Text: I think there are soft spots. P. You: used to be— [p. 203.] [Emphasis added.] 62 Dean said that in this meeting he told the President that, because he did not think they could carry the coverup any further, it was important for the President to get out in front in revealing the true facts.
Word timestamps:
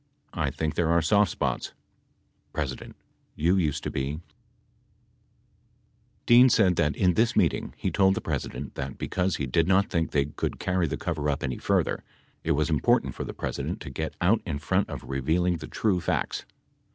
I 0.33 0.49
think 0.49 0.73
there 0.73 0.89
are 0.89 1.01
soft 1.03 1.29
spots. 1.29 1.73
P. 2.55 2.63
You: 3.35 3.55
used 3.55 3.83
to 3.83 3.91
be— 3.91 4.13
[p. 4.13 4.21
203.] 6.25 6.41
[Emphasis 6.41 6.59
added.] 6.59 6.77
62 6.87 7.05
Dean 7.05 7.05
said 7.05 7.05
that 7.05 7.09
in 7.09 7.13
this 7.13 7.35
meeting 7.35 7.73
he 7.77 7.91
told 7.91 8.15
the 8.15 8.21
President 8.21 8.73
that, 8.73 8.97
because 8.97 9.35
he 9.35 9.45
did 9.45 9.67
not 9.67 9.91
think 9.91 10.09
they 10.09 10.25
could 10.25 10.57
carry 10.57 10.87
the 10.87 10.97
coverup 10.97 11.43
any 11.43 11.59
further, 11.59 12.03
it 12.43 12.53
was 12.53 12.71
important 12.71 13.13
for 13.13 13.23
the 13.23 13.35
President 13.35 13.79
to 13.81 13.91
get 13.91 14.15
out 14.19 14.41
in 14.43 14.57
front 14.57 14.89
in 14.89 14.97
revealing 15.03 15.57
the 15.57 15.67
true 15.67 16.01
facts. 16.01 16.45